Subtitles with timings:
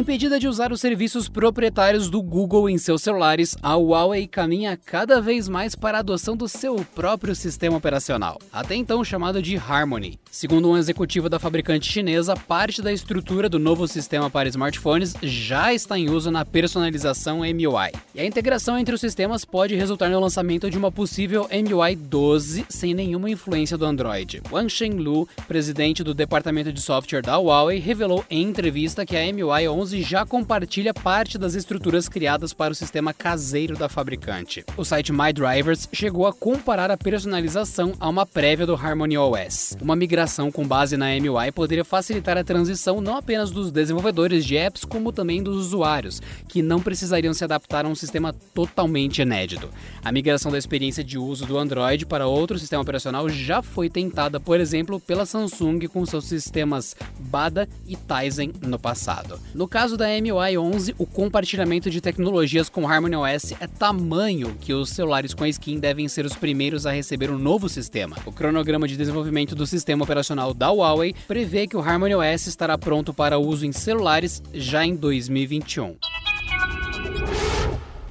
[0.00, 5.20] Impedida de usar os serviços proprietários do Google em seus celulares, a Huawei caminha cada
[5.20, 10.18] vez mais para a adoção do seu próprio sistema operacional, até então chamado de Harmony.
[10.30, 15.74] Segundo um executivo da fabricante chinesa, parte da estrutura do novo sistema para smartphones já
[15.74, 17.92] está em uso na personalização MUI.
[18.14, 22.64] E a integração entre os sistemas pode resultar no lançamento de uma possível MUI 12
[22.70, 24.40] sem nenhuma influência do Android.
[24.50, 29.68] Wang Shenglu, presidente do departamento de software da Huawei, revelou em entrevista que a MUI
[29.68, 34.64] 11 11 já compartilha parte das estruturas criadas para o sistema caseiro da fabricante.
[34.76, 39.76] O site MyDrivers chegou a comparar a personalização a uma prévia do Harmony OS.
[39.80, 44.56] Uma migração com base na MUI poderia facilitar a transição não apenas dos desenvolvedores de
[44.56, 49.68] apps, como também dos usuários, que não precisariam se adaptar a um sistema totalmente inédito.
[50.04, 54.38] A migração da experiência de uso do Android para outro sistema operacional já foi tentada,
[54.38, 59.40] por exemplo, pela Samsung com seus sistemas Bada e Tizen no passado.
[59.52, 64.74] No caso da MUI 11, o compartilhamento de tecnologias com Harmony OS é tamanho que
[64.74, 68.14] os celulares com skin devem ser os primeiros a receber um novo sistema.
[68.26, 72.76] O cronograma de desenvolvimento do sistema operacional da Huawei prevê que o Harmony OS estará
[72.76, 75.96] pronto para uso em celulares já em 2021.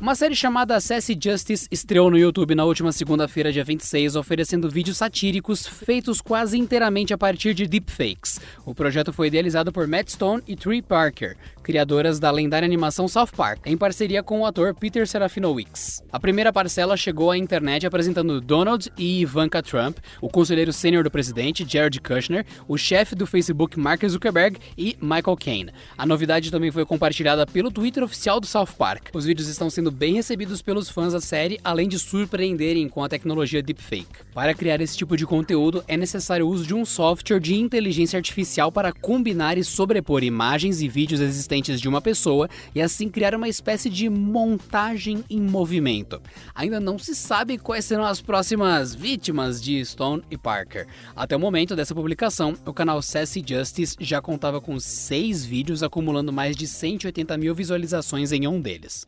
[0.02, 4.96] Uma série chamada Sassy Justice estreou no YouTube na última segunda-feira, dia 26, oferecendo vídeos
[4.96, 8.40] satíricos feitos quase inteiramente a partir de deepfakes.
[8.66, 11.36] O projeto foi idealizado por Matt Stone e Tree Parker,
[11.70, 16.02] criadoras da lendária animação South Park, em parceria com o ator Peter Serafinowicz.
[16.12, 21.12] A primeira parcela chegou à internet apresentando Donald e Ivanka Trump, o conselheiro sênior do
[21.12, 25.72] presidente, Jared Kushner, o chefe do Facebook, Mark Zuckerberg e Michael Caine.
[25.96, 29.10] A novidade também foi compartilhada pelo Twitter oficial do South Park.
[29.14, 33.08] Os vídeos estão sendo bem recebidos pelos fãs da série, além de surpreenderem com a
[33.08, 34.26] tecnologia deepfake.
[34.34, 38.18] Para criar esse tipo de conteúdo, é necessário o uso de um software de inteligência
[38.18, 43.36] artificial para combinar e sobrepor imagens e vídeos existentes de uma pessoa e assim criar
[43.36, 46.22] uma espécie de montagem em movimento.
[46.56, 50.88] Ainda não se sabe quais serão as próximas vítimas de Stone e Parker.
[51.16, 56.32] Até o momento dessa publicação, o canal Sassy Justice já contava com seis vídeos acumulando
[56.32, 59.06] mais de 180 mil visualizações em um deles.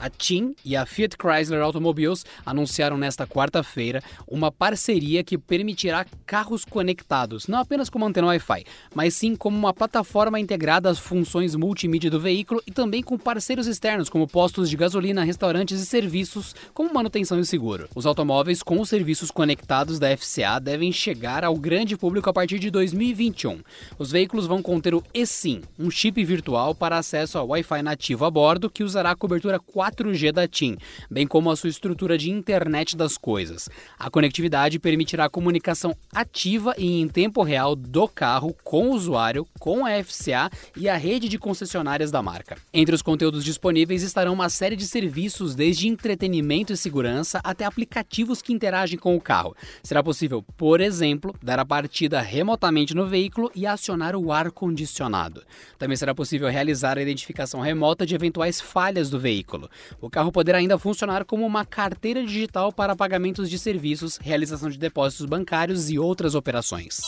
[0.00, 6.64] A TIM e a Fiat Chrysler Automobiles anunciaram nesta quarta-feira uma parceria que permitirá carros
[6.64, 12.10] conectados, não apenas com antena Wi-Fi, mas sim como uma plataforma integrada às funções multimídia
[12.10, 16.94] do veículo e também com parceiros externos como postos de gasolina, restaurantes e serviços como
[16.94, 17.86] manutenção e seguro.
[17.94, 22.58] Os automóveis com os serviços conectados da FCA devem chegar ao grande público a partir
[22.58, 23.60] de 2021.
[23.98, 28.30] Os veículos vão conter o eSIM, um chip virtual para acesso ao Wi-Fi nativo a
[28.30, 30.76] bordo que usará a cobertura 4 4G da TIM,
[31.10, 33.68] bem como a sua estrutura de internet das coisas.
[33.98, 39.46] A conectividade permitirá a comunicação ativa e em tempo real do carro com o usuário,
[39.58, 42.56] com a FCA e a rede de concessionárias da marca.
[42.72, 48.40] Entre os conteúdos disponíveis estarão uma série de serviços, desde entretenimento e segurança até aplicativos
[48.42, 49.54] que interagem com o carro.
[49.82, 55.42] Será possível, por exemplo, dar a partida remotamente no veículo e acionar o ar-condicionado.
[55.78, 59.68] Também será possível realizar a identificação remota de eventuais falhas do veículo.
[60.00, 64.78] O carro poderá ainda funcionar como uma carteira digital para pagamentos de serviços, realização de
[64.78, 67.00] depósitos bancários e outras operações.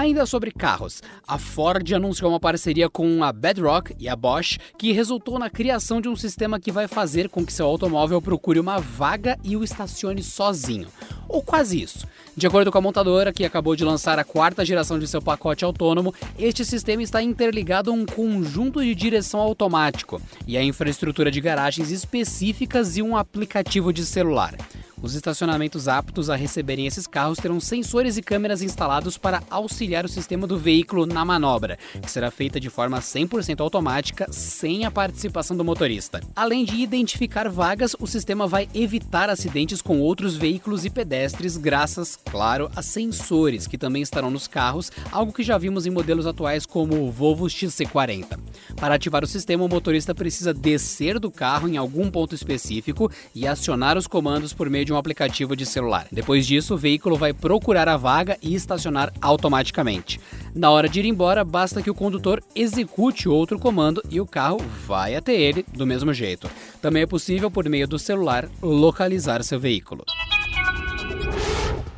[0.00, 4.92] Ainda sobre carros, a Ford anunciou uma parceria com a Bedrock e a Bosch que
[4.92, 8.78] resultou na criação de um sistema que vai fazer com que seu automóvel procure uma
[8.78, 10.88] vaga e o estacione sozinho
[11.28, 12.06] ou quase isso.
[12.34, 15.66] De acordo com a montadora, que acabou de lançar a quarta geração de seu pacote
[15.66, 21.42] autônomo, este sistema está interligado a um conjunto de direção automático e a infraestrutura de
[21.42, 24.54] garagens específicas e um aplicativo de celular.
[25.02, 30.08] Os estacionamentos aptos a receberem esses carros terão sensores e câmeras instalados para auxiliar o
[30.08, 35.56] sistema do veículo na manobra, que será feita de forma 100% automática, sem a participação
[35.56, 36.20] do motorista.
[36.36, 42.16] Além de identificar vagas, o sistema vai evitar acidentes com outros veículos e pedestres, graças,
[42.16, 46.66] claro, a sensores que também estarão nos carros, algo que já vimos em modelos atuais
[46.66, 48.38] como o Volvo XC40.
[48.76, 53.46] Para ativar o sistema, o motorista precisa descer do carro em algum ponto específico e
[53.46, 56.06] acionar os comandos por meio de um aplicativo de celular.
[56.10, 60.20] Depois disso, o veículo vai procurar a vaga e estacionar automaticamente.
[60.54, 64.58] Na hora de ir embora, basta que o condutor execute outro comando e o carro
[64.86, 66.50] vai até ele do mesmo jeito.
[66.80, 70.04] Também é possível, por meio do celular, localizar seu veículo.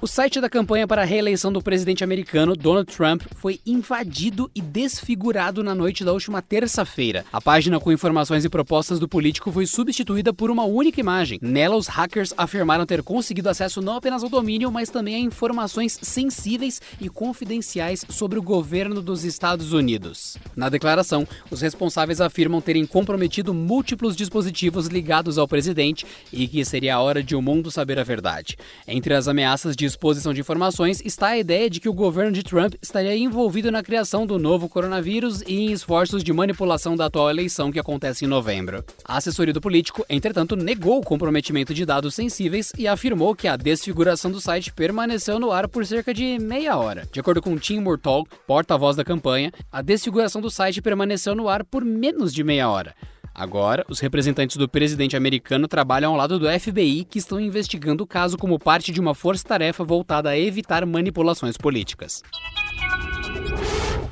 [0.02, 4.60] O site da campanha para a reeleição do presidente americano Donald Trump foi invadido e
[4.60, 7.24] desfigurado na noite da última terça-feira.
[7.32, 11.38] A página com informações e propostas do político foi substituída por uma única imagem.
[11.40, 15.96] Nela, os hackers afirmaram ter conseguido acesso não apenas ao domínio, mas também a informações
[16.02, 20.36] sensíveis e confidenciais sobre o governo dos Estados Unidos.
[20.56, 26.96] Na declaração, os responsáveis afirmam terem comprometido múltiplos dispositivos ligados ao presidente e que seria
[26.96, 28.58] a hora de o mundo saber a verdade.
[28.88, 32.42] Entre as ameaças de exposição de informações está a ideia de que o governo de
[32.42, 37.30] Trump estaria envolvido na criação do novo coronavírus e em esforços de manipulação da atual
[37.30, 38.84] eleição que acontece em novembro.
[39.04, 43.56] A assessoria do político, entretanto, negou o comprometimento de dados sensíveis e afirmou que a
[43.56, 47.06] desfiguração do site permaneceu no ar por cerca de meia hora.
[47.12, 51.64] De acordo com Tim Murtaugh, porta-voz da campanha, a desfiguração do site permaneceu no ar
[51.64, 52.94] por menos de meia hora.
[53.34, 58.06] Agora, os representantes do presidente americano trabalham ao lado do FBI, que estão investigando o
[58.06, 62.22] caso como parte de uma força-tarefa voltada a evitar manipulações políticas.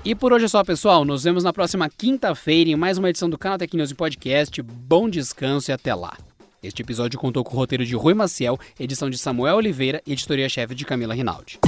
[0.02, 1.05] E por hoje é só, pessoal.
[1.05, 4.62] Nos vemos na próxima quinta-feira em mais uma edição do Canal Tech News Podcast.
[4.62, 6.17] Bom descanso e até lá.
[6.62, 10.75] Este episódio contou com o roteiro de Rui Maciel, edição de Samuel Oliveira e editoria-chefe
[10.75, 11.58] de Camila Rinaldi.